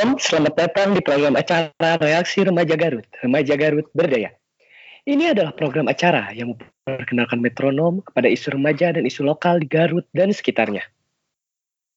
[0.00, 4.32] Halo metronom, selamat datang di program acara Reaksi Remaja Garut, Remaja Garut Berdaya.
[5.04, 10.08] Ini adalah program acara yang memperkenalkan metronom kepada isu remaja dan isu lokal di Garut
[10.16, 10.80] dan sekitarnya.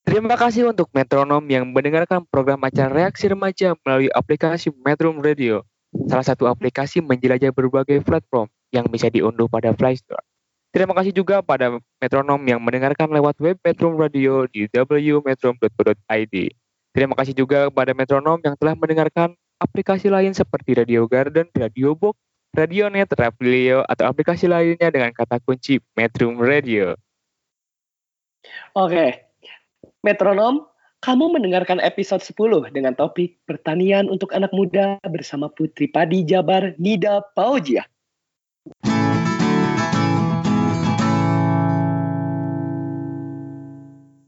[0.03, 5.63] Terima kasih untuk metronom yang mendengarkan program acara Reaksi Remaja melalui aplikasi Metrum Radio,
[6.11, 10.27] salah satu aplikasi menjelajah berbagai platform yang bisa diunduh pada Play Store.
[10.75, 16.35] Terima kasih juga pada metronom yang mendengarkan lewat web Metrum Radio di wmetrum.co.id.
[16.93, 22.13] Terima kasih juga kepada metronom yang telah mendengarkan aplikasi lain seperti Radio Garden, Radio Box,
[22.53, 26.93] Radionet, Rapilio, atau aplikasi lainnya dengan kata kunci Metrum Radio.
[28.77, 29.25] Oke,
[30.05, 30.69] metronom,
[31.01, 37.25] kamu mendengarkan episode 10 dengan topik pertanian untuk anak muda bersama Putri Padi Jabar Nida
[37.33, 37.89] Paujia.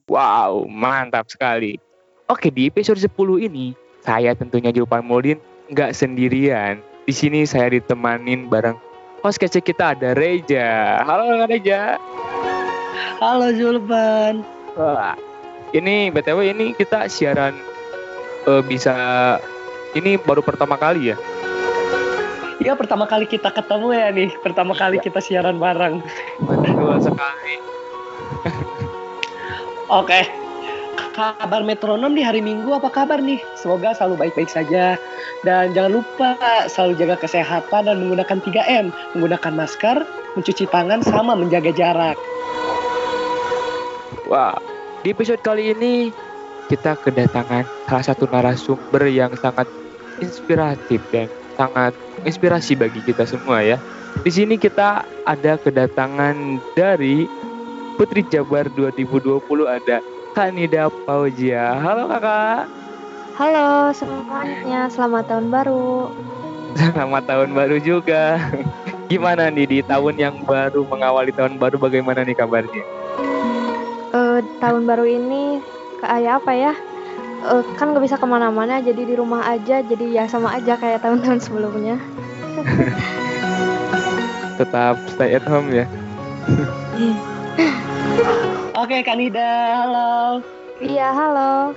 [0.10, 1.78] Wow, mantap sekali.
[2.26, 5.38] Oke, di episode 10 ini, saya tentunya Julpan Muldin
[5.70, 6.82] nggak sendirian.
[7.06, 8.74] Di sini saya ditemanin bareng
[9.22, 11.06] host kece kita ada Reja.
[11.06, 12.02] Halo Kak Reja.
[13.22, 14.42] Halo Zulpan.
[14.74, 15.14] Wah,
[15.78, 17.54] ini BTW ini kita siaran
[18.50, 18.98] eh, bisa
[19.94, 21.18] ini baru pertama kali ya.
[22.58, 26.02] Ya pertama kali kita ketemu ya nih, pertama kali kita siaran bareng.
[26.42, 27.56] Betul sekali.
[29.94, 30.45] Oke.
[31.16, 33.40] Kabar metronom di hari Minggu apa kabar nih?
[33.56, 35.00] Semoga selalu baik-baik saja.
[35.48, 36.36] Dan jangan lupa
[36.68, 38.92] selalu jaga kesehatan dan menggunakan 3M.
[39.16, 40.04] Menggunakan masker,
[40.36, 42.20] mencuci tangan, sama menjaga jarak.
[44.28, 44.60] Wah,
[45.08, 46.12] di episode kali ini
[46.68, 49.72] kita kedatangan salah satu narasumber yang sangat
[50.20, 51.96] inspiratif dan sangat
[52.28, 53.80] inspirasi bagi kita semua ya.
[54.20, 57.24] Di sini kita ada kedatangan dari
[57.96, 60.04] Putri Jabar 2020 ada
[60.36, 61.80] Kanida Paujia.
[61.80, 62.68] Halo kakak.
[63.40, 66.12] Halo semuanya, selamat tahun baru.
[66.76, 68.36] Selamat tahun baru juga.
[69.08, 72.84] Gimana nih di tahun yang baru mengawali tahun baru bagaimana nih kabarnya?
[74.12, 75.64] Eh, tahun baru ini
[76.04, 76.74] kayak apa ya?
[77.56, 81.00] Eh, kan nggak bisa ke mana-mana, jadi di rumah aja, jadi ya sama aja kayak
[81.00, 81.96] tahun-tahun sebelumnya.
[84.60, 85.88] Tetap stay at home ya.
[88.86, 90.46] Oke Kak Nida, halo.
[90.78, 91.74] Iya, halo.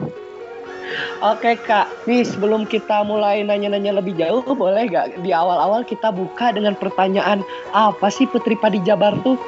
[1.24, 6.52] Oke Kak, nih sebelum kita mulai nanya-nanya lebih jauh, boleh gak di awal-awal kita buka
[6.52, 7.40] dengan pertanyaan
[7.72, 9.40] apa sih Putri Padi Jabar tuh?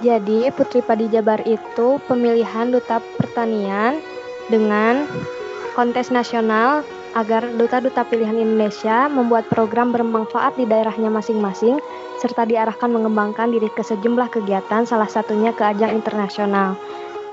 [0.00, 4.00] Jadi Putri Padi Jabar itu pemilihan duta pertanian
[4.48, 5.04] dengan
[5.76, 6.80] kontes nasional
[7.12, 11.76] agar duta-duta pilihan Indonesia membuat program bermanfaat di daerahnya masing-masing
[12.22, 16.78] serta diarahkan mengembangkan diri ke sejumlah kegiatan salah satunya ke ajang internasional.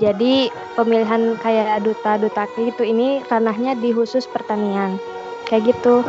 [0.02, 4.98] Jadi pemilihan kayak duta-duta gitu ini ranahnya di khusus pertanian.
[5.46, 6.02] Kayak gitu.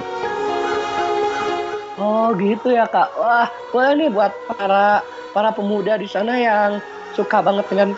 [2.01, 3.13] Oh gitu ya Kak.
[3.21, 5.05] Wah, boleh nih buat para
[5.37, 6.81] para pemuda di sana yang
[7.13, 7.93] suka banget dengan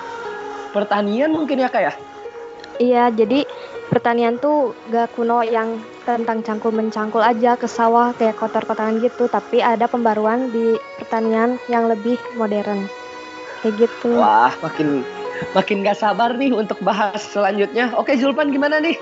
[0.74, 1.94] pertanian mungkin ya Kak ya?
[2.82, 3.46] Iya, jadi
[3.92, 5.76] pertanian tuh gak kuno yang
[6.08, 11.92] tentang cangkul mencangkul aja ke sawah kayak kotor-kotoran gitu, tapi ada pembaruan di pertanian yang
[11.92, 12.88] lebih modern.
[13.60, 14.16] Kayak gitu.
[14.16, 15.04] Wah, makin
[15.52, 17.92] makin gak sabar nih untuk bahas selanjutnya.
[18.00, 18.96] Oke Zulpan gimana nih?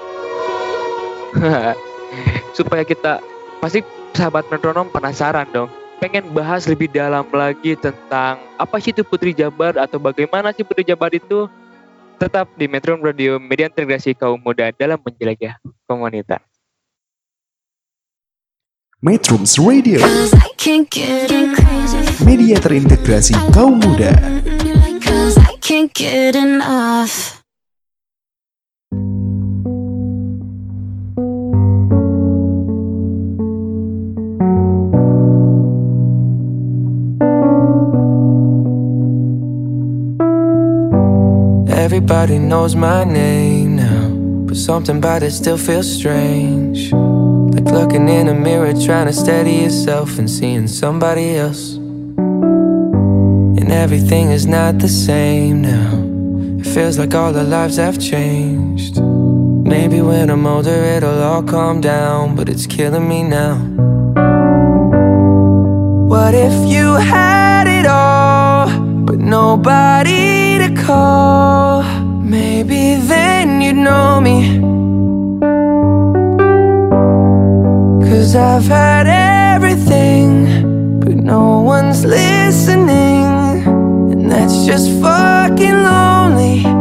[2.58, 3.22] Supaya kita
[3.62, 3.86] pasti
[4.18, 5.70] sahabat metronom penasaran dong.
[6.02, 10.82] Pengen bahas lebih dalam lagi tentang apa sih itu Putri Jabar atau bagaimana sih Putri
[10.82, 11.46] Jabar itu
[12.20, 15.56] tetap di Metro Radio Media Integrasi Kaum Muda dalam menjelajah
[15.88, 16.44] komunitas.
[19.00, 22.04] Metrums Radio, Cause I can't get crazy.
[22.20, 24.12] media terintegrasi kaum muda.
[42.10, 44.08] Everybody knows my name now,
[44.48, 46.90] but something about it still feels strange.
[46.92, 51.74] Like looking in a mirror, trying to steady yourself and seeing somebody else.
[51.76, 55.92] And everything is not the same now.
[56.58, 59.00] It feels like all our lives have changed.
[59.00, 63.54] Maybe when I'm older it'll all calm down, but it's killing me now.
[66.08, 68.68] What if you had it all,
[69.04, 71.99] but nobody to call?
[72.30, 74.60] Maybe then you'd know me.
[78.08, 83.24] Cause I've had everything, but no one's listening.
[84.12, 86.79] And that's just fucking lonely.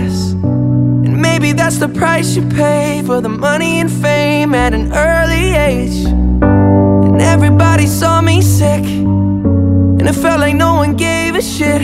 [0.00, 5.54] And maybe that's the price you pay for the money and fame at an early
[5.54, 6.06] age.
[6.06, 8.84] And everybody saw me sick.
[8.84, 11.82] And it felt like no one gave a shit.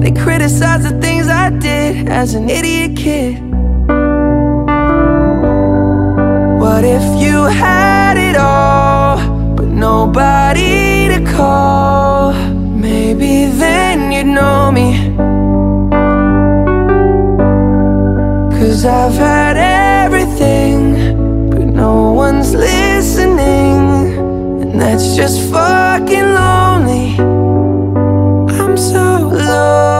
[0.00, 3.40] They criticized the things I did as an idiot kid.
[6.60, 12.32] What if you had it all, but nobody to call?
[12.32, 15.29] Maybe then you'd know me.
[18.70, 24.14] Cause I've had everything, but no one's listening.
[24.62, 27.18] And that's just fucking lonely.
[28.60, 29.99] I'm so lonely.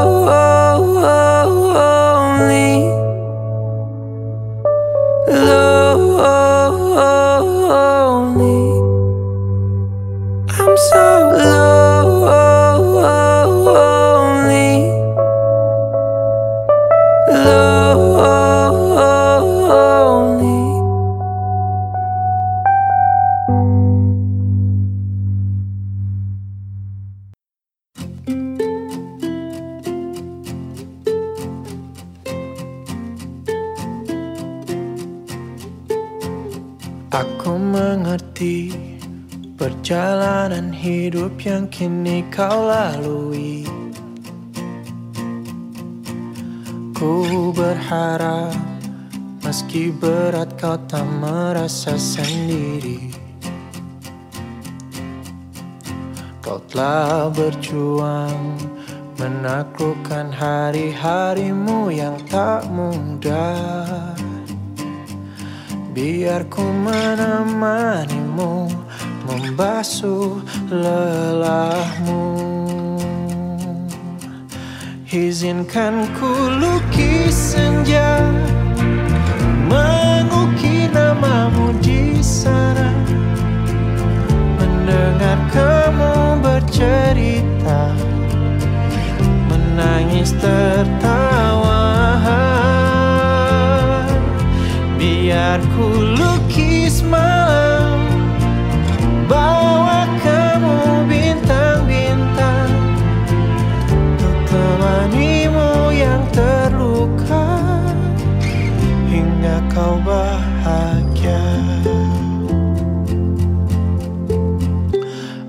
[39.91, 43.67] Perjalanan hidup yang kini kau lalui.
[46.95, 48.55] Ku berharap
[49.43, 53.11] meski berat kau tak merasa sendiri.
[56.39, 58.63] Kau telah berjuang
[59.19, 64.15] menaklukkan hari-harimu yang tak mudah.
[65.91, 68.80] Biar ku menemanimu
[69.31, 70.43] Membasuh
[70.75, 72.27] lelahmu.
[75.11, 78.27] Izinkan ku lukis senja
[79.71, 82.91] Mengukir namamu di sana.
[84.59, 87.95] Mendengar kamu bercerita
[89.47, 91.83] Menangis tertawa.
[94.99, 95.87] Biar ku
[96.19, 96.40] lukis
[105.11, 107.47] temanimu yang terluka
[109.11, 111.43] Hingga kau bahagia.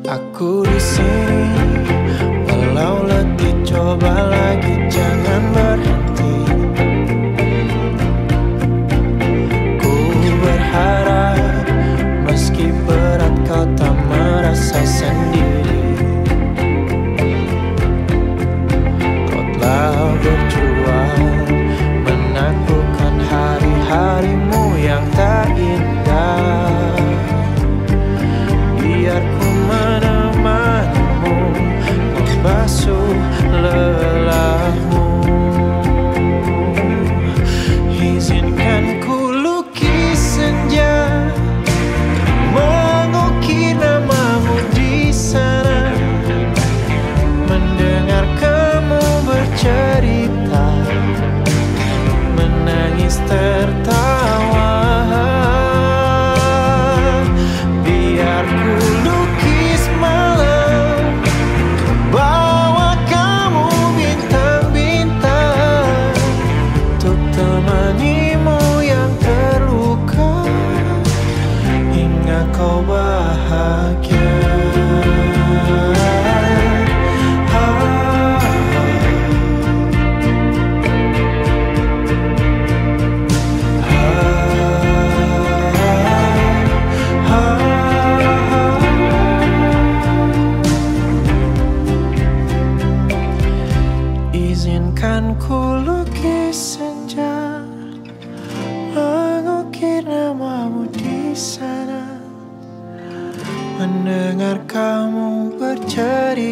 [0.09, 1.45] Aku di sini
[2.49, 5.50] Walau letih coba lagi jangan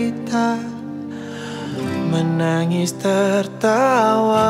[0.10, 0.58] bercerita
[2.10, 4.50] Menangis tertawa.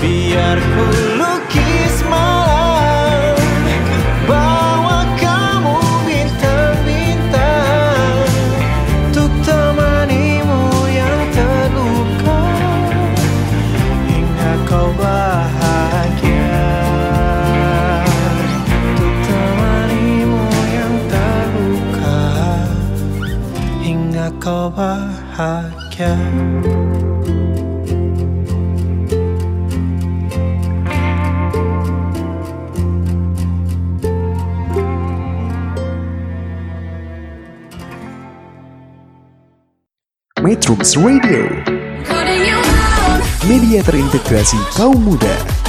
[0.00, 1.19] Biar ku
[26.00, 26.16] bahagia
[40.40, 41.44] Metrums Radio,
[43.44, 45.59] media terintegrasi kaum muda.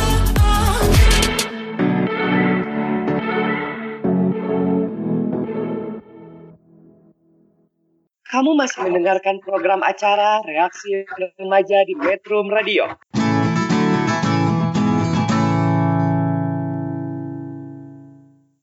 [8.81, 11.05] Mendengarkan program acara Reaksi
[11.38, 12.89] Remaja di Metro Radio.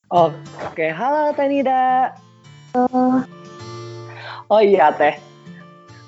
[0.09, 2.17] Oke, halo Teh Nida.
[4.49, 5.15] Oh iya Teh.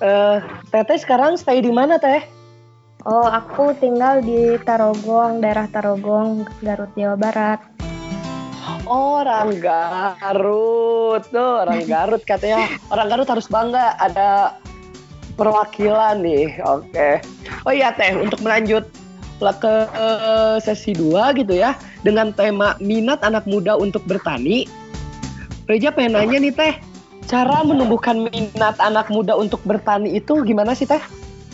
[0.01, 0.37] Eh,
[0.73, 2.25] Teteh sekarang stay di mana Teh?
[3.05, 7.80] Oh, aku tinggal di Tarogong, daerah Tarogong, Garut, Jawa Barat.
[8.87, 12.67] Orang Garut, tuh orang Garut katanya.
[12.91, 14.59] Orang Garut harus bangga ada
[15.35, 16.59] perwakilan nih.
[16.63, 17.23] Oke.
[17.65, 18.85] Oh iya Teh, untuk melanjut
[19.41, 21.73] ke eh, sesi 2 gitu ya
[22.05, 24.69] dengan tema minat anak muda untuk bertani.
[25.65, 26.73] Reja pengen nanya nih Teh,
[27.25, 31.01] cara menumbuhkan minat anak muda untuk bertani itu gimana sih Teh?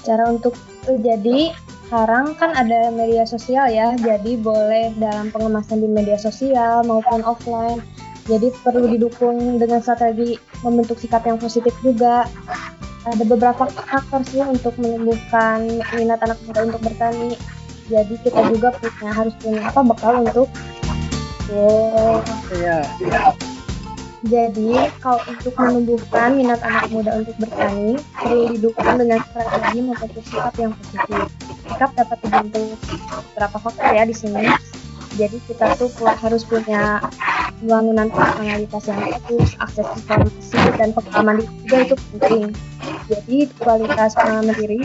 [0.04, 0.56] Cara untuk
[0.88, 1.56] jadi
[1.88, 7.80] sekarang kan ada media sosial ya, jadi boleh dalam pengemasan di media sosial maupun offline.
[8.28, 10.36] Jadi perlu didukung dengan strategi
[10.68, 12.28] membentuk sikap yang positif juga.
[13.08, 17.40] Ada beberapa faktor sih untuk menumbuhkan minat anak muda untuk bertani.
[17.88, 20.52] Jadi kita juga punya harus punya apa bekal untuk
[21.48, 22.20] Oh,
[22.52, 22.84] Iya.
[24.28, 30.52] Jadi, kalau untuk menumbuhkan minat anak muda untuk bertani, perlu didukung dengan strategi membentuk sikap
[30.60, 31.47] yang positif.
[31.68, 32.80] Sikap dapat dibentuk
[33.36, 34.48] beberapa faktor ya di sini.
[35.18, 37.02] Jadi kita tuh harus punya
[37.66, 42.44] bangunan personalitas yang bagus, akses informasi dan pengalaman diri juga itu penting.
[43.10, 44.82] Jadi kualitas pengalaman diri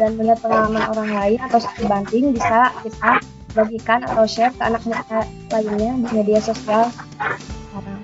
[0.00, 3.20] dan melihat pengalaman orang lain atau studi banding bisa kita
[3.54, 5.20] bagikan atau share ke anak muda
[5.52, 8.00] lainnya di media sosial sekarang.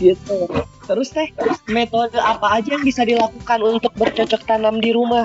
[0.00, 0.48] gitu.
[0.88, 1.28] Terus teh,
[1.68, 5.24] metode apa aja yang bisa dilakukan untuk bercocok tanam di rumah?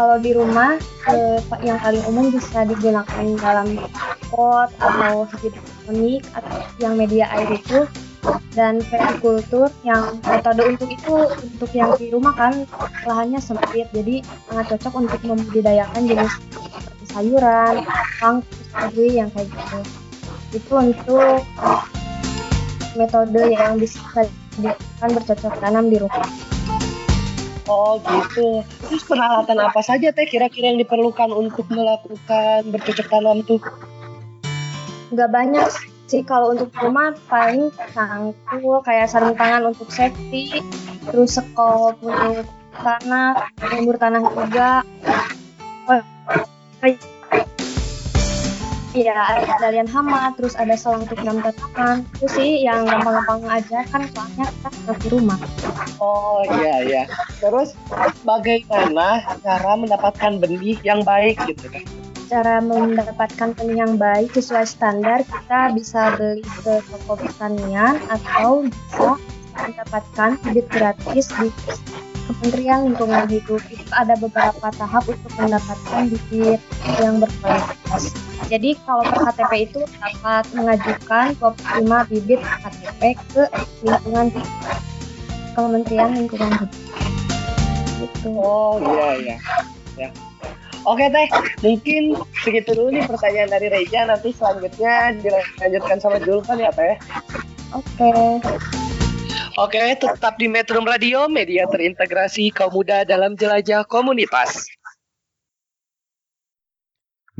[0.00, 0.80] Kalau di rumah,
[1.12, 3.76] eh, yang paling umum bisa digunakan dalam
[4.32, 7.84] pot atau hidroponik atau yang media air itu
[8.56, 12.64] dan vertikultur yang metode untuk itu untuk yang di rumah kan
[13.04, 17.84] lahannya sempit jadi sangat cocok untuk membudidayakan jenis seperti sayuran,
[18.24, 18.40] kang,
[18.72, 19.78] strawberry yang kayak gitu.
[20.64, 21.44] Itu untuk
[22.96, 24.00] metode yang bisa
[24.56, 26.49] dilakukan bercocok tanam di rumah.
[27.70, 28.66] Oh gitu.
[28.90, 33.62] Terus peralatan apa saja teh kira-kira yang diperlukan untuk melakukan bercocok tanam tuh?
[35.10, 35.66] nggak banyak
[36.06, 40.62] sih kalau untuk rumah paling cangkul kayak sarung tangan untuk safety
[41.06, 42.46] terus sekop untuk
[42.78, 44.86] tanah jemur tanah juga
[45.90, 46.02] oh,
[48.90, 52.02] Iya, ada kendalian hama, terus ada selang untuk dalam tanaman.
[52.18, 55.38] Itu sih yang gampang-gampang aja kan soalnya kita di rumah.
[56.02, 57.02] Oh iya iya.
[57.38, 57.78] Terus
[58.26, 61.86] bagaimana cara mendapatkan benih yang baik gitu kan?
[62.26, 69.14] Cara mendapatkan benih yang baik sesuai standar kita bisa beli ke toko pertanian atau bisa
[69.54, 71.46] mendapatkan bibit gratis di
[72.30, 76.62] Kementerian Lingkungan Hidup itu ada beberapa tahap untuk mendapatkan bibit
[77.02, 78.14] yang berkualitas.
[78.46, 83.00] Jadi kalau per KTP itu dapat mengajukan 25 bibit KTP
[83.34, 83.42] ke
[83.82, 84.26] lingkungan.
[85.58, 86.70] Kementerian Lingkungan Hidup.
[87.98, 88.30] Gitu.
[88.38, 89.36] Oh iya iya.
[89.98, 90.08] Ya.
[90.86, 91.28] Oke teh,
[91.66, 94.06] mungkin segitu dulu nih pertanyaan dari Reja.
[94.06, 96.94] Nanti selanjutnya dilanjutkan sama Julvan ya teh.
[97.74, 98.38] Oke.
[99.58, 104.68] Oke, tetap di Metro Radio, media terintegrasi kaum muda dalam jelajah komunitas.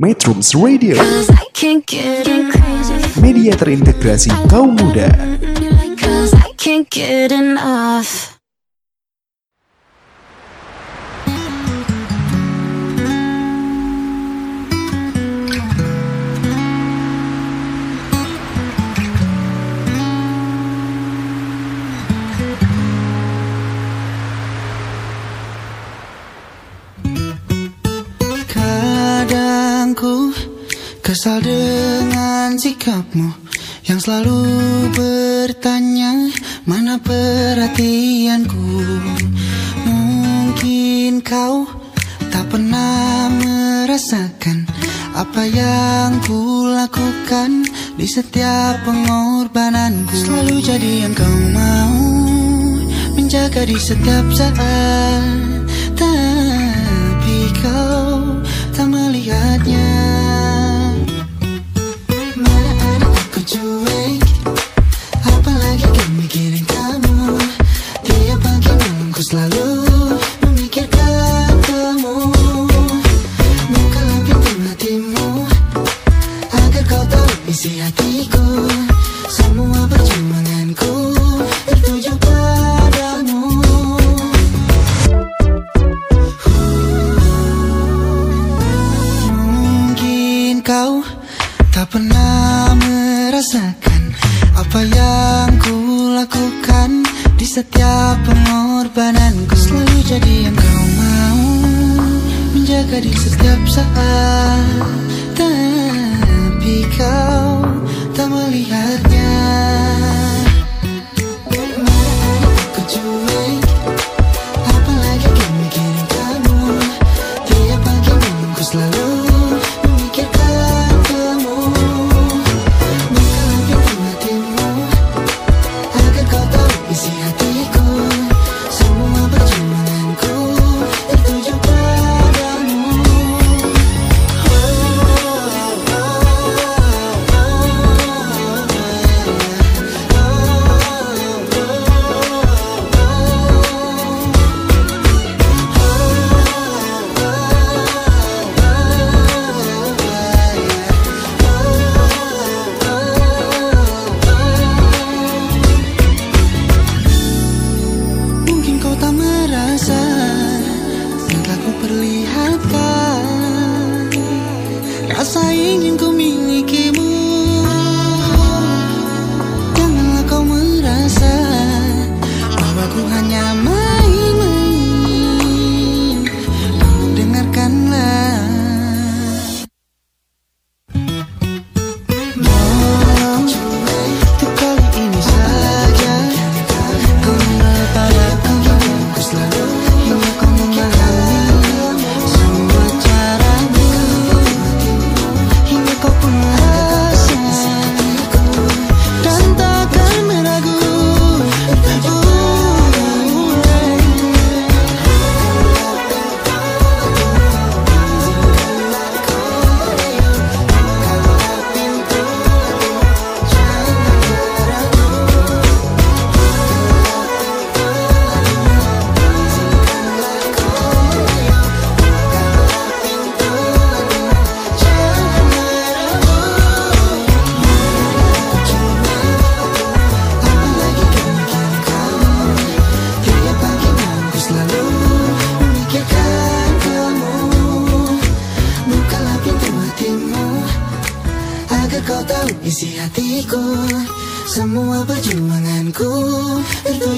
[0.01, 2.97] Metrums Radio, Cause I can't get crazy.
[3.21, 5.07] media terintegrasi kaum muda.
[31.11, 33.35] Kesal dengan sikapmu
[33.83, 34.47] yang selalu
[34.95, 36.31] bertanya
[36.63, 38.63] mana perhatianku?
[39.83, 41.67] Mungkin kau
[42.31, 44.63] tak pernah merasakan
[45.11, 47.67] apa yang ku lakukan
[47.99, 50.15] di setiap pengorbananku.
[50.15, 51.91] Selalu jadi yang kau mau
[53.19, 54.55] menjaga di setiap saat
[55.91, 58.39] Tapi kau
[58.71, 59.70] tak melihatnya.
[69.21, 69.70] Cause la luz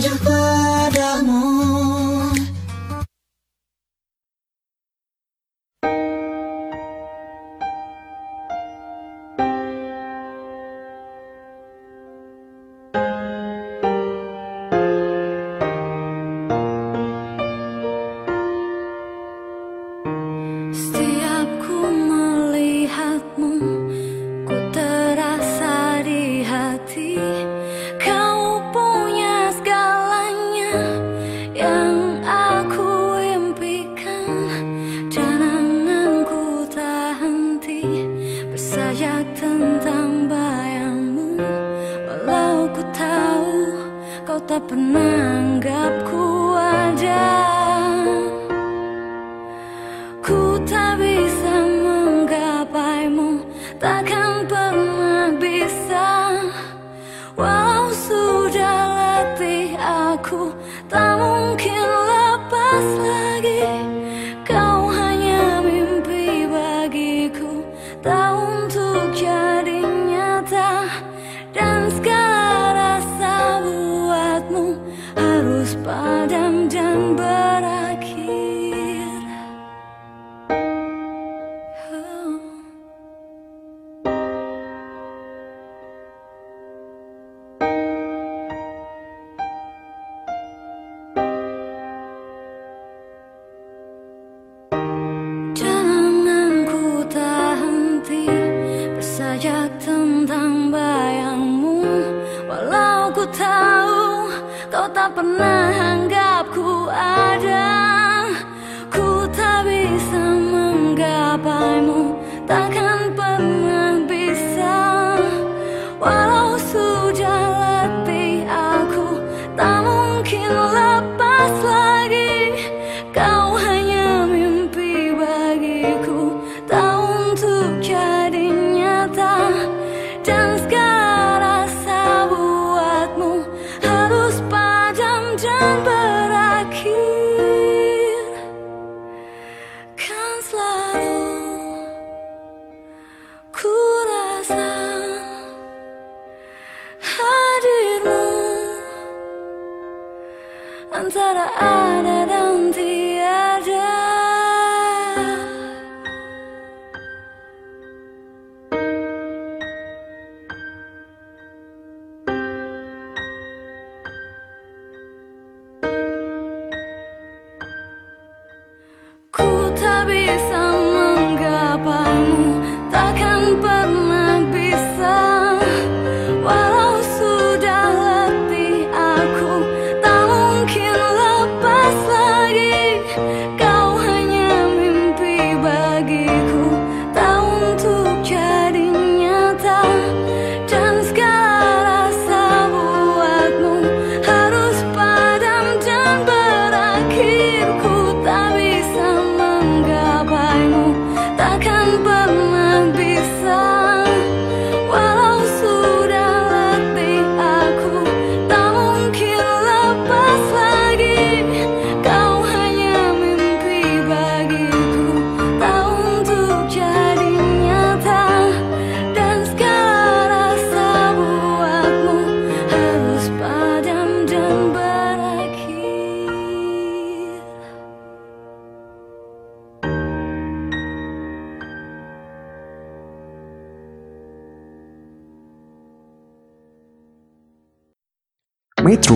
[0.01, 0.32] to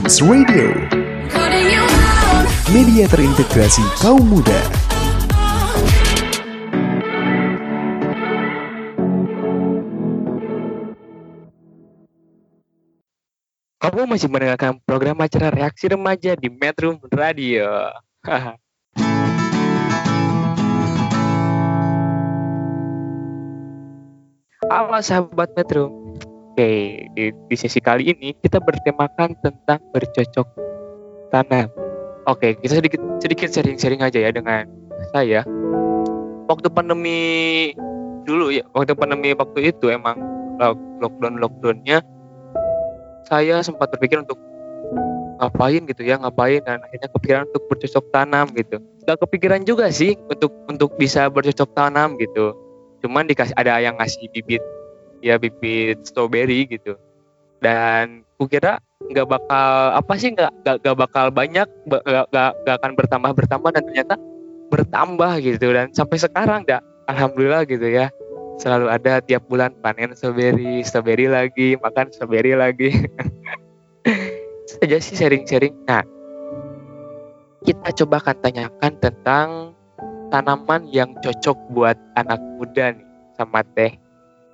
[0.08, 0.72] Metrums Radio,
[2.72, 4.56] media terintegrasi kaum muda.
[13.84, 17.92] Kamu masih mendengarkan program acara reaksi remaja di Metro Radio.
[24.72, 26.07] Halo sahabat Metro.
[26.58, 30.48] Oke, di, di sesi kali ini kita bertemakan tentang bercocok
[31.30, 31.70] tanam.
[32.26, 34.66] Oke, kita sedikit sedikit sharing-sharing aja ya dengan
[35.14, 35.46] saya.
[36.50, 37.22] Waktu pandemi
[38.26, 40.18] dulu ya, waktu pandemi waktu itu emang
[40.98, 42.02] lockdown lockdownnya
[43.30, 44.42] saya sempat berpikir untuk
[45.38, 50.18] ngapain gitu ya ngapain dan akhirnya kepikiran untuk bercocok tanam gitu gak kepikiran juga sih
[50.26, 52.58] untuk untuk bisa bercocok tanam gitu
[53.06, 54.66] cuman dikasih ada yang ngasih bibit
[55.22, 56.96] ya bibit strawberry gitu.
[57.58, 62.76] Dan kukira nggak bakal apa sih nggak nggak nggak bakal banyak ba- nggak nggak nggak
[62.82, 64.16] akan bertambah bertambah dan ternyata
[64.70, 65.68] bertambah gitu.
[65.74, 68.14] Dan sampai sekarang dah alhamdulillah gitu ya.
[68.58, 72.90] Selalu ada tiap bulan panen strawberry strawberry lagi makan strawberry lagi.
[74.78, 75.74] Saja sih sharing-sharing.
[75.86, 76.04] Nah
[77.68, 79.48] kita coba akan tanyakan tentang
[80.32, 83.92] tanaman yang cocok buat anak muda nih sama teh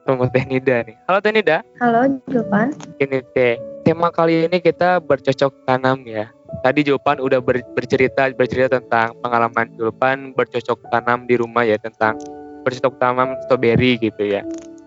[0.03, 0.95] sama teh Nida nih.
[1.07, 1.57] Halo teh Nida.
[1.79, 2.75] Halo, Julpan.
[2.99, 3.55] ini teh.
[3.83, 6.31] Tema kali ini kita bercocok tanam ya.
[6.63, 12.15] Tadi Julpan udah ber- bercerita bercerita tentang pengalaman Julpan bercocok tanam di rumah ya tentang
[12.63, 14.41] bercocok tanam strawberry gitu ya.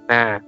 [0.09, 0.41] Nah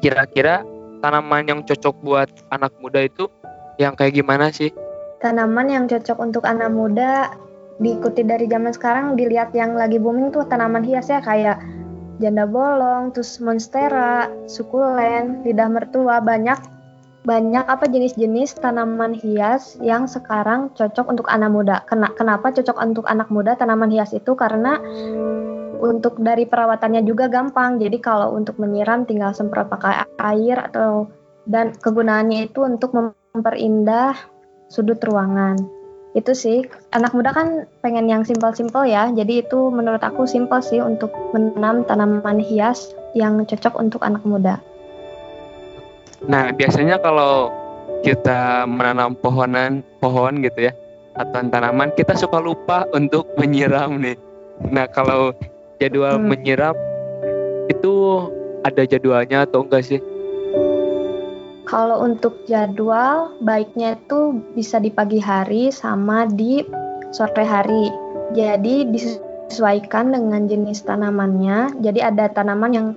[0.00, 0.64] kira-kira
[1.04, 3.28] tanaman yang cocok buat anak muda itu
[3.76, 4.72] yang kayak gimana sih?
[5.20, 7.36] Tanaman yang cocok untuk anak muda
[7.80, 11.60] diikuti dari zaman sekarang dilihat yang lagi booming tuh tanaman hias ya kayak
[12.20, 16.60] janda bolong, terus monstera, sukulen, lidah mertua, banyak
[17.20, 21.76] banyak apa jenis-jenis tanaman hias yang sekarang cocok untuk anak muda.
[21.84, 24.80] Kena- Kenapa cocok untuk anak muda tanaman hias itu karena
[25.80, 27.80] untuk dari perawatannya juga gampang.
[27.80, 31.08] Jadi kalau untuk menyiram tinggal semprot pakai air atau
[31.48, 34.16] dan kegunaannya itu untuk memperindah
[34.68, 35.79] sudut ruangan.
[36.10, 39.06] Itu sih, anak muda kan pengen yang simpel-simpel ya.
[39.14, 44.58] Jadi itu menurut aku simpel sih untuk menanam tanaman hias yang cocok untuk anak muda.
[46.26, 47.54] Nah, biasanya kalau
[48.02, 50.72] kita menanam pohonan, pohon gitu ya,
[51.14, 54.18] atau tanaman, kita suka lupa untuk menyiram nih.
[54.66, 55.30] Nah, kalau
[55.78, 56.28] jadwal Hmm.
[56.28, 56.76] menyiram
[57.70, 58.26] itu
[58.66, 60.00] ada jadwalnya atau enggak sih?
[61.68, 66.64] Kalau untuk jadwal, baiknya itu bisa di pagi hari sama di
[67.12, 67.92] sore hari.
[68.32, 71.82] Jadi disesuaikan dengan jenis tanamannya.
[71.82, 72.88] Jadi ada tanaman yang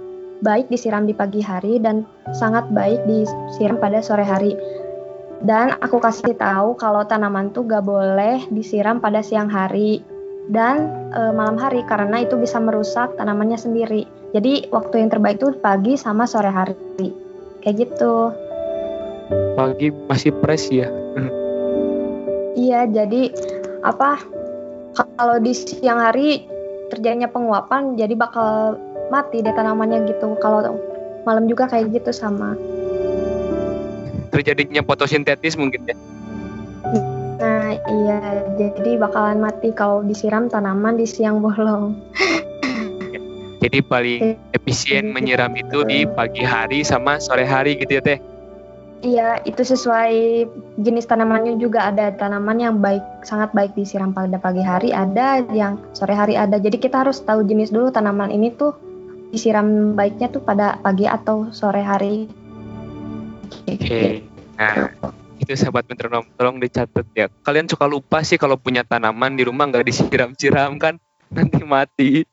[0.43, 2.03] baik disiram di pagi hari dan
[2.35, 4.53] sangat baik disiram pada sore hari.
[5.43, 9.99] Dan aku kasih tahu kalau tanaman tuh gak boleh disiram pada siang hari
[10.47, 14.07] dan e, malam hari karena itu bisa merusak tanamannya sendiri.
[14.31, 16.75] Jadi waktu yang terbaik itu pagi sama sore hari.
[17.59, 18.31] Kayak gitu
[19.55, 20.89] pagi masih fresh ya?
[22.53, 23.33] Iya jadi
[23.81, 24.21] apa
[25.17, 26.45] kalau di siang hari
[26.93, 28.77] terjadinya penguapan jadi bakal
[29.09, 30.37] mati deh tanamannya gitu.
[30.37, 30.77] Kalau
[31.25, 32.53] malam juga kayak gitu sama.
[34.33, 35.95] Terjadinya fotosintetis mungkin ya?
[37.41, 38.19] Nah iya
[38.57, 41.97] jadi bakalan mati kalau disiram tanaman di siang bolong.
[43.63, 48.19] Jadi paling efisien menyiram itu di pagi hari sama sore hari gitu ya teh
[49.03, 50.15] Iya, itu sesuai
[50.79, 55.75] jenis tanamannya juga ada tanaman yang baik sangat baik disiram pada pagi hari, ada yang
[55.91, 56.55] sore hari ada.
[56.55, 58.71] Jadi kita harus tahu jenis dulu tanaman ini tuh
[59.35, 62.31] disiram baiknya tuh pada pagi atau sore hari.
[63.67, 63.75] Oke.
[63.75, 64.09] Okay.
[64.55, 64.87] Nah,
[65.35, 67.27] itu sahabat metronom tolong dicatat ya.
[67.43, 70.95] Kalian suka lupa sih kalau punya tanaman di rumah nggak disiram-siram kan
[71.35, 72.23] nanti mati.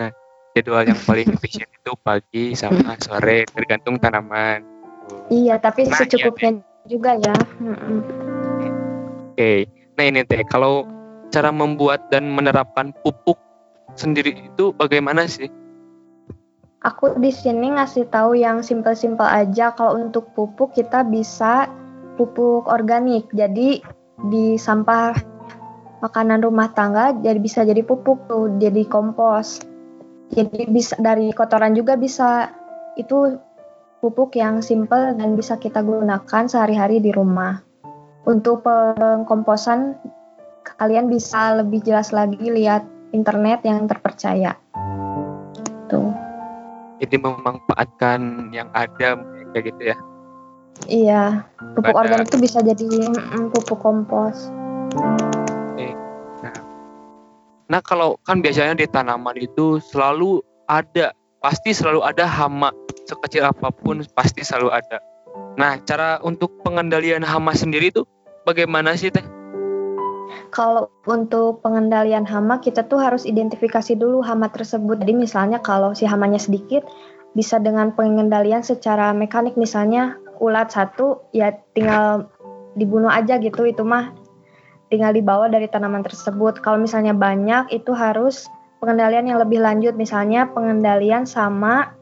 [0.00, 0.08] nah,
[0.56, 4.69] jadwal yang paling efisien itu pagi sama sore tergantung tanaman
[5.30, 7.34] Iya, tapi nah, secukupnya iya, juga ya.
[7.34, 7.86] Oke,
[9.36, 9.58] okay.
[9.94, 10.86] nah ini teh kalau
[11.30, 13.38] cara membuat dan menerapkan pupuk
[13.94, 15.50] sendiri itu bagaimana sih?
[16.80, 19.76] Aku di sini ngasih tahu yang simpel-simpel aja.
[19.76, 21.68] Kalau untuk pupuk kita bisa
[22.16, 23.28] pupuk organik.
[23.36, 23.84] Jadi
[24.32, 25.12] di sampah
[26.00, 29.60] makanan rumah tangga jadi bisa jadi pupuk tuh, jadi kompos.
[30.32, 32.48] Jadi bisa dari kotoran juga bisa
[32.96, 33.36] itu
[34.00, 37.60] pupuk yang simple dan bisa kita gunakan sehari-hari di rumah.
[38.24, 39.96] Untuk pengkomposan,
[40.80, 44.56] kalian bisa lebih jelas lagi lihat internet yang terpercaya.
[45.88, 46.12] Tuh.
[47.00, 49.20] Jadi memanfaatkan yang ada
[49.52, 49.96] kayak gitu ya?
[50.88, 51.22] Iya,
[51.76, 52.00] pupuk Pada...
[52.08, 54.48] organik itu bisa jadi mm, pupuk kompos.
[56.40, 56.56] Nah.
[57.68, 60.40] nah, kalau kan biasanya di tanaman itu selalu
[60.72, 61.12] ada,
[61.44, 62.72] pasti selalu ada hama
[63.10, 64.98] sekecil apa pun pasti selalu ada.
[65.58, 68.06] Nah, cara untuk pengendalian hama sendiri itu
[68.46, 69.22] bagaimana sih teh?
[70.54, 75.02] Kalau untuk pengendalian hama kita tuh harus identifikasi dulu hama tersebut.
[75.02, 76.86] Jadi misalnya kalau si hamanya sedikit
[77.34, 82.26] bisa dengan pengendalian secara mekanik misalnya ulat satu ya tinggal
[82.74, 84.10] dibunuh aja gitu itu mah
[84.90, 86.58] tinggal dibawa dari tanaman tersebut.
[86.62, 88.50] Kalau misalnya banyak itu harus
[88.82, 91.94] pengendalian yang lebih lanjut misalnya pengendalian sama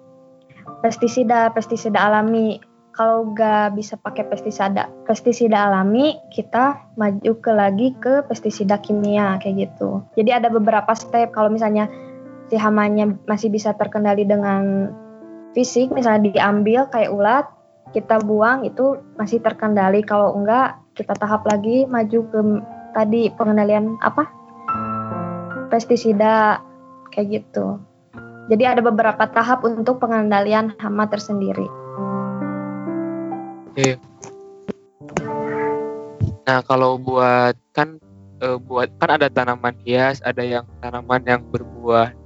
[0.83, 2.61] pestisida pestisida alami.
[2.99, 9.71] Kalau nggak bisa pakai pestisida pestisida alami kita maju ke lagi ke pestisida kimia kayak
[9.71, 10.03] gitu.
[10.19, 11.31] Jadi ada beberapa step.
[11.31, 11.87] Kalau misalnya
[12.51, 14.91] si hamanya masih bisa terkendali dengan
[15.55, 17.47] fisik misalnya diambil kayak ulat
[17.95, 20.03] kita buang itu masih terkendali.
[20.03, 22.41] Kalau enggak kita tahap lagi maju ke
[22.99, 24.27] tadi pengendalian apa?
[25.71, 26.59] Pestisida
[27.15, 27.79] kayak gitu
[28.49, 31.69] jadi ada beberapa tahap untuk pengendalian hama tersendiri.
[33.77, 34.01] Oke.
[36.49, 38.01] Nah kalau buat kan
[38.41, 42.17] e, buat kan ada tanaman hias, ada yang tanaman yang berbuah.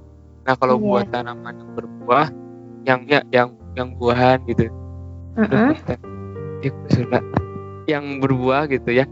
[0.47, 0.83] Nah kalau iya.
[0.87, 2.25] buat tanaman yang berbuah,
[2.87, 4.71] yang ya yang yang buahan gitu.
[5.35, 5.71] Uh -uh.
[7.83, 9.05] Yang berbuah gitu ya.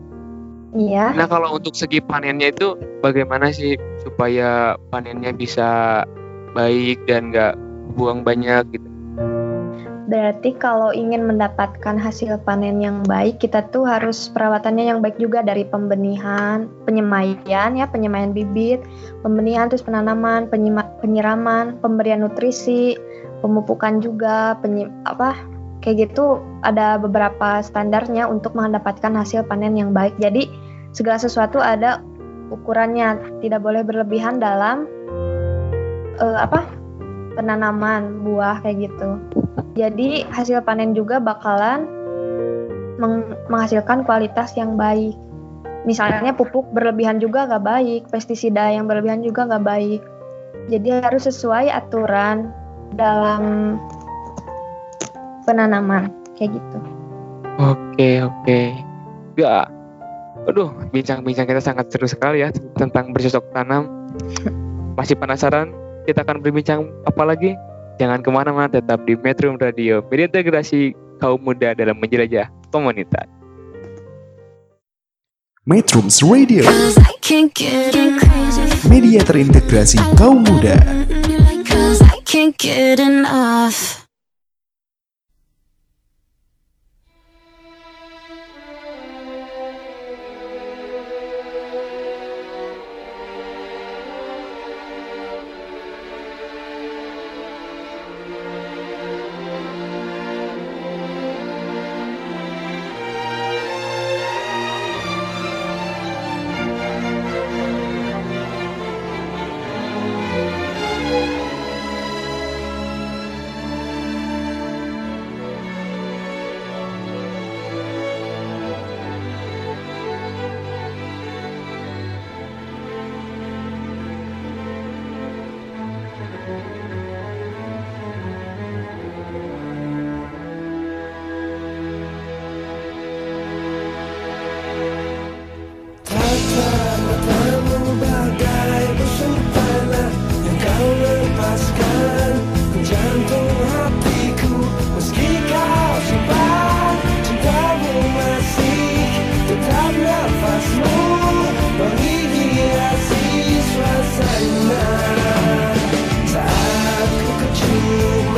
[0.72, 1.12] Iya.
[1.12, 6.02] Nah kalau untuk segi panennya itu bagaimana sih supaya panennya bisa
[6.54, 7.56] baik dan nggak
[7.96, 8.92] buang banyak gitu.
[10.12, 15.40] Berarti kalau ingin mendapatkan hasil panen yang baik, kita tuh harus perawatannya yang baik juga
[15.40, 18.84] dari pembenihan, penyemaian ya, penyemaian bibit,
[19.24, 20.52] pembenihan terus penanaman,
[21.00, 23.00] penyiraman, pemberian nutrisi,
[23.40, 25.32] pemupukan juga, penyi, apa
[25.80, 30.12] kayak gitu ada beberapa standarnya untuk mendapatkan hasil panen yang baik.
[30.20, 30.52] Jadi
[30.92, 32.04] segala sesuatu ada
[32.52, 34.92] ukurannya, tidak boleh berlebihan dalam
[36.22, 36.64] uh, apa
[37.36, 39.18] penanaman buah kayak gitu.
[39.76, 41.88] Jadi hasil panen juga bakalan
[43.02, 45.18] meng menghasilkan kualitas yang baik.
[45.82, 50.02] Misalnya pupuk berlebihan juga nggak baik, pestisida yang berlebihan juga nggak baik.
[50.70, 52.54] Jadi harus sesuai aturan
[52.94, 53.76] dalam
[55.50, 56.78] penanaman kayak gitu.
[57.58, 58.62] Oke oke.
[59.40, 59.66] Ya,
[60.46, 63.90] aduh bincang-bincang kita sangat seru sekali ya tentang bercocok tanam.
[64.94, 65.74] Masih penasaran
[66.12, 67.56] kita akan berbincang apa lagi?
[67.96, 70.92] Jangan ke mana-mana, tetap di Metro Radio, media integrasi
[71.24, 73.32] kaum muda dalam menjelajah komunitas.
[75.64, 78.66] Metrums Radio, Cause I can't get crazy.
[78.92, 80.76] media terintegrasi kaum muda.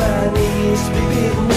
[0.03, 1.52] my knees, we've been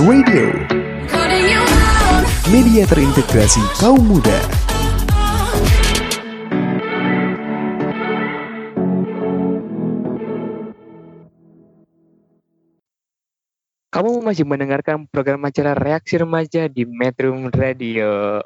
[0.00, 0.48] Radio,
[2.48, 4.32] media terintegrasi kaum muda.
[13.92, 18.40] Kamu masih mendengarkan program acara Reaksi Remaja di Metrum Radio.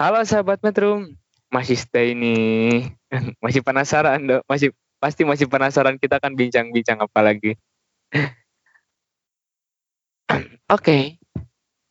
[0.00, 1.12] Halo sahabat Metrum,
[1.48, 2.92] masih stay nih.
[3.44, 4.68] Masih penasaran dong, masih
[5.00, 7.56] pasti masih penasaran kita akan bincang-bincang apa lagi.
[10.76, 11.16] Oke,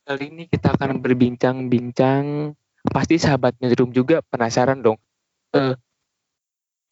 [0.05, 2.53] kali ini kita akan berbincang-bincang.
[2.88, 5.01] Pasti sahabat Metrum juga penasaran dong.
[5.58, 5.74] Eh,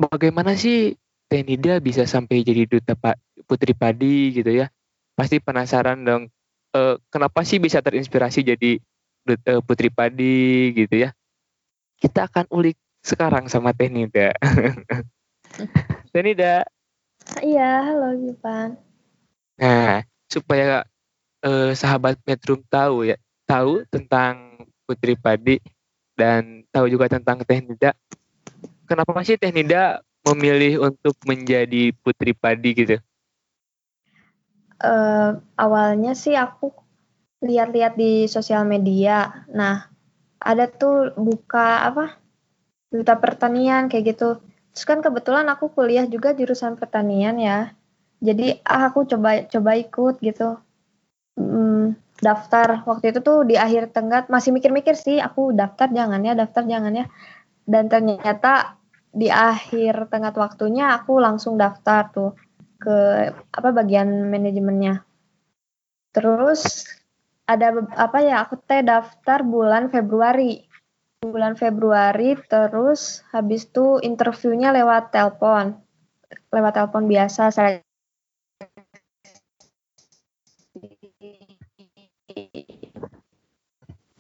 [0.02, 0.98] bagaimana sih
[1.30, 2.98] Tenida bisa sampai jadi duta
[3.46, 4.74] Putri Padi gitu ya?
[5.14, 6.34] Pasti penasaran dong.
[6.76, 8.82] Eh, kenapa sih bisa terinspirasi jadi
[9.22, 11.14] duta Putri Padi gitu ya?
[12.00, 12.76] Kita akan ulik
[13.06, 14.34] sekarang sama Tenida.
[16.14, 16.66] Tenida.
[17.42, 18.78] Iya, halo Gipan.
[19.56, 20.84] Nah, supaya
[21.42, 23.18] eh, sahabat Metrum tahu ya,
[23.48, 25.58] tahu tentang Putri Padi
[26.14, 27.96] dan tahu juga tentang Tenida.
[28.86, 32.98] Kenapa sih Tenida memilih untuk menjadi Putri Padi gitu?
[34.76, 36.74] Eh, awalnya sih aku
[37.40, 39.46] lihat-lihat di sosial media.
[39.50, 39.88] Nah,
[40.40, 42.18] ada tuh buka apa?
[42.92, 44.40] Duta pertanian kayak gitu.
[44.72, 47.72] Terus kan kebetulan aku kuliah juga jurusan pertanian ya.
[48.20, 50.60] Jadi ah, aku coba coba ikut gitu.
[51.36, 56.32] Hmm, daftar waktu itu tuh di akhir tenggat masih mikir-mikir sih aku daftar jangan ya
[56.32, 57.06] daftar jangan ya
[57.68, 58.80] dan ternyata
[59.12, 62.32] di akhir tenggat waktunya aku langsung daftar tuh
[62.80, 62.96] ke
[63.52, 65.04] apa bagian manajemennya
[66.16, 66.88] terus
[67.46, 70.66] ada apa ya aku teh daftar bulan Februari.
[71.22, 75.78] Bulan Februari terus habis itu interviewnya lewat telepon.
[76.54, 77.82] Lewat telepon biasa saya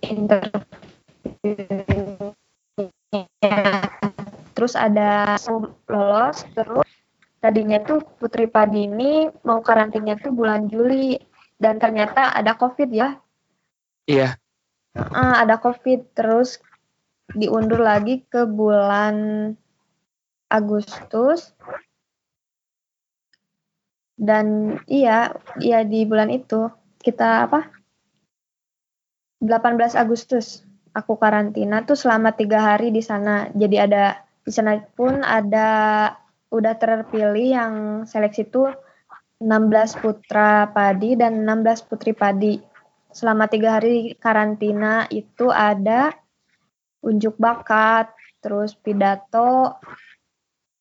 [0.05, 0.55] interviewnya.
[4.55, 5.37] Terus ada
[5.91, 6.89] lolos terus
[7.37, 13.19] tadinya tuh Putri Padi ini mau karantinnya tuh bulan Juli dan ternyata ada COVID ya.
[14.05, 14.37] Iya,
[14.95, 16.15] Ah, ada COVID.
[16.15, 16.63] Terus
[17.35, 19.51] diundur lagi ke bulan
[20.47, 21.51] Agustus.
[24.15, 26.71] Dan iya iya di bulan itu
[27.03, 27.67] kita apa?
[29.43, 30.63] 18 Agustus
[30.95, 33.51] aku karantina tuh selama tiga hari di sana.
[33.51, 35.67] Jadi ada di sana pun ada
[36.55, 37.73] udah terpilih yang
[38.07, 38.71] seleksi tuh
[39.43, 42.55] 16 putra padi dan 16 putri padi
[43.15, 46.11] selama tiga hari karantina itu ada
[46.99, 48.11] unjuk bakat,
[48.43, 49.79] terus pidato,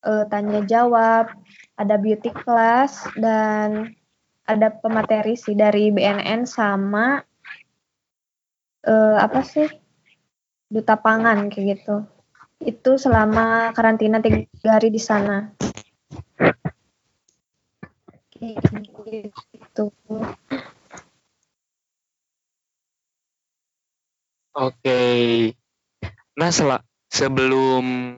[0.03, 1.31] eh, tanya jawab,
[1.79, 3.95] ada beauty class dan
[4.43, 7.23] ada pemateri sih dari BNN sama
[8.85, 9.71] eh, apa sih
[10.67, 12.03] duta pangan kayak gitu.
[12.59, 14.43] Itu selama karantina tiga
[14.75, 15.55] hari di sana.
[18.35, 19.83] Gitu.
[24.55, 25.01] oke.
[26.35, 28.17] Nah, sela- sebelum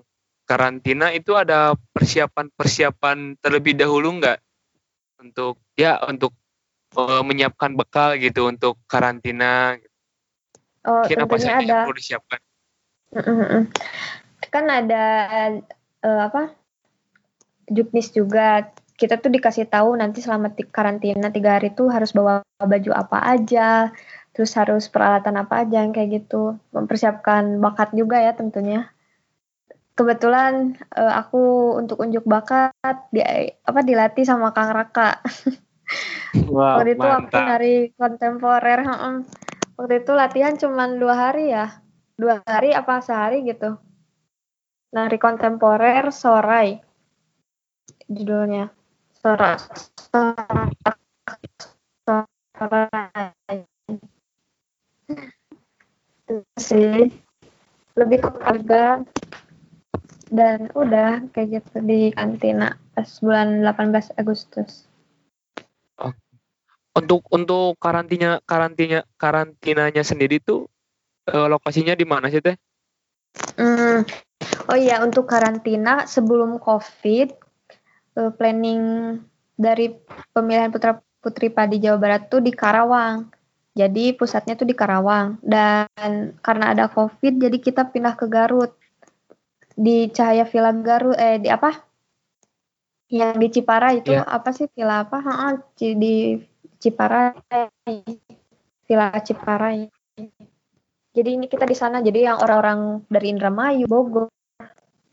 [0.49, 4.41] karantina itu ada persiapan-persiapan terlebih dahulu nggak
[5.21, 6.33] untuk ya untuk
[6.97, 9.77] eh, menyiapkan bekal gitu untuk karantina?
[10.87, 11.61] Oh, Mungkin apa saja ada.
[11.61, 12.39] yang perlu disiapkan?
[14.49, 15.03] Kan ada
[16.01, 16.57] eh, apa?
[17.67, 18.71] Juknis juga.
[18.97, 23.21] Kita tuh dikasih tahu nanti selama ti- karantina tiga hari tuh harus bawa baju apa
[23.29, 23.93] aja,
[24.33, 26.57] terus harus peralatan apa aja yang kayak gitu.
[26.73, 28.89] Mempersiapkan bakat juga ya tentunya.
[29.93, 32.73] Kebetulan eh, aku untuk unjuk bakat
[33.13, 33.21] di
[33.61, 35.21] apa dilatih sama Kang Raka.
[36.51, 37.45] Wah, Waktu itu aku mantap.
[37.47, 38.79] nari kontemporer.
[39.77, 41.69] Waktu itu latihan cuman dua hari ya,
[42.17, 43.77] dua hari apa sehari gitu.
[44.89, 46.81] Nari kontemporer Sorai
[48.09, 48.76] judulnya.
[56.59, 57.11] Sih
[57.97, 58.29] lebih ke
[60.27, 64.85] dan udah kayak gitu di kantina pas bulan 18 Agustus.
[66.97, 70.65] Untuk untuk karantina karantina karantinanya sendiri tuh
[71.29, 72.57] eh, lokasinya di mana sih teh?
[73.57, 74.01] Hmm.
[74.67, 77.46] Oh iya, untuk karantina sebelum COVID,
[78.17, 78.81] eh, planning
[79.53, 79.93] dari
[80.33, 83.29] pemilihan putra putri padi Jawa Barat tuh di Karawang.
[83.77, 85.37] Jadi pusatnya tuh di Karawang.
[85.45, 88.73] Dan karena ada COVID, jadi kita pindah ke Garut.
[89.77, 91.85] Di Cahaya Villa Garut, eh di apa?
[93.07, 94.25] Yang di Cipara itu Iya.
[94.25, 95.21] apa sih villa apa?
[95.21, 96.15] Heeh, Ci- di
[96.81, 97.37] Cipara
[98.89, 99.69] villa Cipara.
[101.13, 104.29] Jadi ini kita di sana jadi yang orang-orang dari Indramayu, Bogor,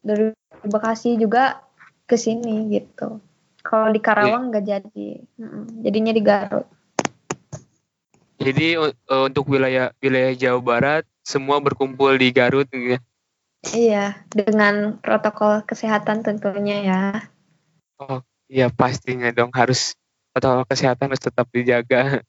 [0.05, 0.33] dari
[0.65, 1.64] Bekasi juga
[2.05, 3.21] ke sini gitu.
[3.65, 5.09] Kalau di Karawang nggak jadi.
[5.81, 6.67] Jadinya di Garut.
[8.37, 13.01] Jadi u- eh, untuk wilayah wilayah Jawa Barat semua berkumpul di Garut gitu ya.
[13.73, 17.03] Iya, dengan protokol kesehatan tentunya ya.
[17.97, 19.97] Oh, iya pastinya dong harus
[20.37, 22.21] protokol kesehatan harus tetap dijaga.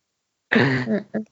[0.56, 1.28] Mm-mm.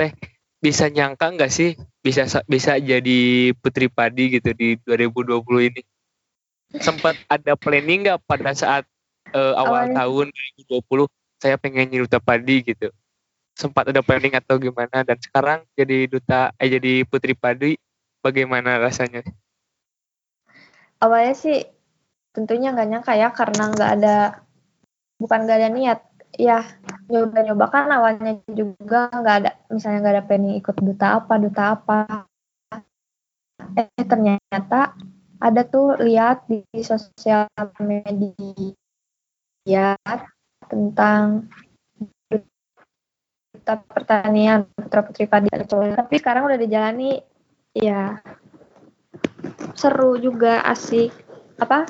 [0.00, 0.12] Teh
[0.60, 1.72] bisa nyangka nggak sih
[2.04, 5.82] bisa sa- bisa jadi putri padi gitu di 2020 ini?
[6.76, 8.84] Sempat ada planning nggak pada saat
[9.32, 11.08] eh, awal tahun 2020
[11.40, 12.92] saya pengen jadi duta padi gitu?
[13.56, 15.00] Sempat ada planning atau gimana?
[15.02, 17.80] Dan sekarang jadi duta eh jadi putri padi
[18.20, 19.24] bagaimana rasanya?
[21.00, 21.64] Awalnya sih
[22.36, 24.16] tentunya nggak nyangka ya karena nggak ada
[25.16, 25.98] bukan nggak ada niat
[26.36, 26.62] ya
[27.10, 27.64] nyoba-nyoba.
[27.70, 31.98] Kan awalnya juga nggak ada misalnya nggak ada planning ikut duta apa duta apa.
[33.76, 34.94] Eh ternyata
[35.40, 37.48] ada tuh lihat di sosial
[37.80, 39.96] media
[40.68, 41.48] tentang
[43.50, 47.20] duta pertanian putra putri padi tapi sekarang udah dijalani.
[47.70, 48.18] Ya
[49.78, 51.14] seru juga asik.
[51.60, 51.86] Apa?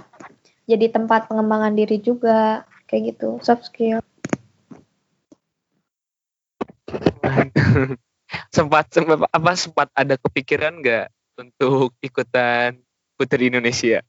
[0.69, 4.03] Jadi tempat pengembangan diri juga kayak gitu soft skill
[8.57, 11.09] sempat sempat apa sempat ada kepikiran nggak
[11.41, 12.77] untuk ikutan
[13.17, 14.05] putri Indonesia?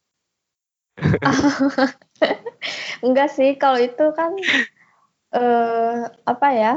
[3.06, 4.36] enggak sih kalau itu kan
[5.32, 6.74] eh apa ya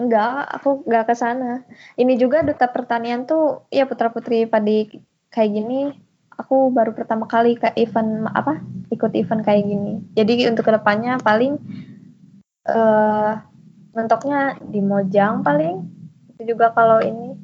[0.00, 1.62] enggak aku enggak ke sana
[2.00, 4.88] ini juga duta pertanian tuh ya putra putri padi
[5.28, 5.92] kayak gini
[6.32, 8.62] aku baru pertama kali ke event apa
[8.94, 11.60] ikut event kayak gini jadi untuk ke depannya paling
[12.64, 13.32] eh
[13.92, 15.97] mentoknya di Mojang paling
[16.38, 17.34] itu juga kalau ini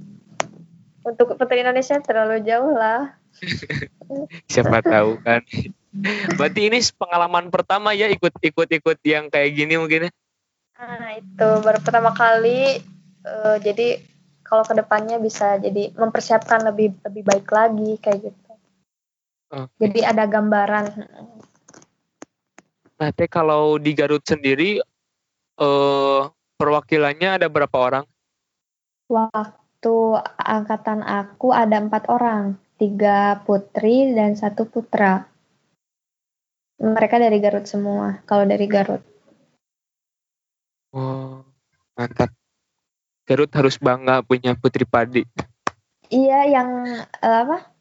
[1.02, 3.18] untuk putri Indonesia terlalu jauh lah
[4.52, 5.42] Siapa tahu kan.
[6.38, 10.10] Berarti ini pengalaman pertama ya ikut ikut ikut yang kayak gini mungkin ya?
[10.74, 12.82] Nah, itu baru pertama kali
[13.26, 14.02] eh, jadi
[14.44, 18.52] kalau ke depannya bisa jadi mempersiapkan lebih lebih baik lagi kayak gitu.
[19.54, 19.70] Oke.
[19.78, 20.84] Jadi ada gambaran.
[22.94, 24.82] Nah, teh kalau di Garut sendiri
[25.54, 26.22] eh
[26.58, 28.04] perwakilannya ada berapa orang?
[29.08, 29.96] Waktu
[30.40, 35.28] angkatan aku ada empat orang, tiga putri dan satu putra.
[36.80, 38.24] Mereka dari Garut semua.
[38.24, 39.02] Kalau dari Garut.
[40.94, 41.44] Oh,
[41.98, 42.32] mantap.
[43.24, 45.24] Garut harus bangga punya putri padi.
[46.12, 46.68] Iya, yang
[47.00, 47.72] eh, apa?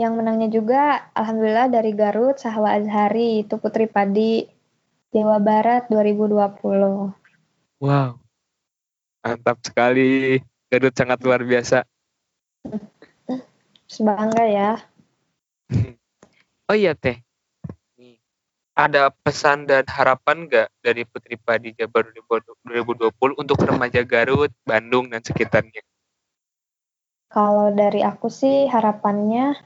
[0.00, 4.48] Yang menangnya juga alhamdulillah dari Garut Sahwa Azhari itu Putri Padi
[5.12, 7.12] Jawa Barat 2020.
[7.84, 8.16] Wow.
[9.20, 10.40] Mantap sekali.
[10.70, 11.82] Garut sangat luar biasa.
[13.90, 14.70] Terus bangga ya.
[16.70, 17.18] Oh iya teh.
[18.78, 25.20] Ada pesan dan harapan nggak dari Putri Padi Jabar 2020 untuk remaja Garut, Bandung, dan
[25.20, 25.82] sekitarnya?
[27.28, 29.58] Kalau dari aku sih harapannya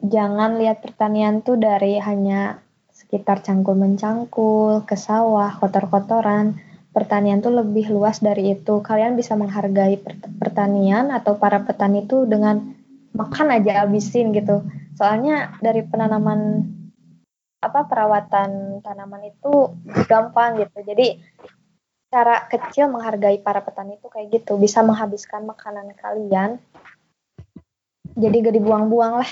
[0.00, 6.69] jangan lihat pertanian tuh dari hanya sekitar cangkul mencangkul, ke sawah, kotor-kotoran.
[6.90, 8.82] Pertanian tuh lebih luas dari itu.
[8.82, 12.74] Kalian bisa menghargai pert- pertanian atau para petani tuh dengan
[13.14, 14.66] makan aja abisin gitu.
[14.98, 16.66] Soalnya dari penanaman
[17.60, 19.74] apa perawatan tanaman itu
[20.10, 20.82] gampang gitu.
[20.82, 21.20] Jadi
[22.10, 26.58] cara kecil menghargai para petani itu kayak gitu, bisa menghabiskan makanan kalian
[28.18, 29.30] jadi gak dibuang-buang lah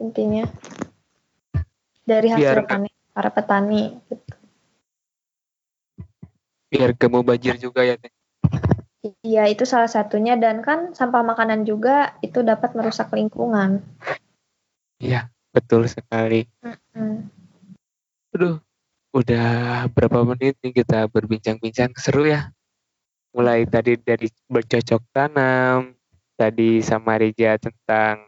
[0.00, 0.48] intinya
[2.08, 4.23] dari hasil Biar- panen para petani gitu.
[6.74, 8.10] Biar kamu banjir juga ya teh.
[9.22, 13.78] Iya itu salah satunya dan kan sampah makanan juga itu dapat merusak lingkungan.
[14.98, 16.50] Iya, betul sekali.
[16.90, 17.30] Hmm.
[18.34, 18.58] Aduh,
[19.14, 22.50] udah berapa menit nih kita berbincang-bincang seru ya.
[23.30, 25.94] Mulai tadi dari bercocok tanam,
[26.34, 28.24] tadi sama Rija tentang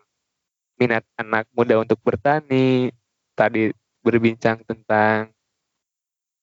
[0.78, 2.94] minat anak muda untuk bertani,
[3.34, 3.72] tadi
[4.04, 5.34] berbincang tentang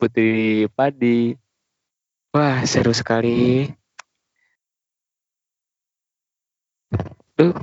[0.02, 1.43] putri padi.
[2.34, 3.70] Wah, seru sekali.
[7.38, 7.54] Duh.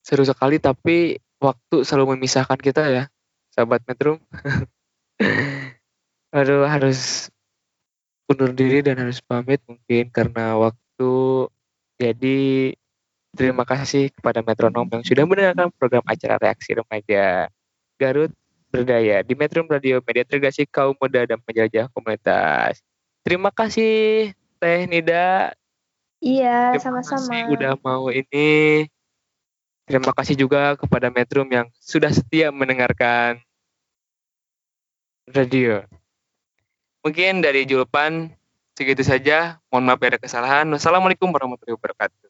[0.00, 3.02] Seru sekali tapi waktu selalu memisahkan kita ya,
[3.52, 4.16] sahabat Metro.
[6.36, 7.28] Aduh, harus
[8.26, 11.12] undur diri dan harus pamit mungkin karena waktu.
[12.00, 12.72] Jadi
[13.30, 17.46] Terima kasih kepada Metronom yang sudah mendengarkan program acara Reaksi Remaja
[17.94, 18.34] Garut
[18.70, 22.78] Berdaya di Metro Radio Media Tergasi Kaum Muda dan Penjajah Komunitas.
[23.26, 24.30] Terima kasih
[24.62, 25.50] Teh Nida.
[26.22, 27.50] Iya, sama-sama.
[27.50, 28.86] udah mau ini.
[29.90, 33.42] Terima kasih juga kepada Metro yang sudah setia mendengarkan
[35.26, 35.82] radio.
[37.02, 38.30] Mungkin dari Julpan
[38.78, 39.58] segitu saja.
[39.66, 40.70] Mohon maaf ada kesalahan.
[40.70, 42.29] Wassalamualaikum warahmatullahi wabarakatuh.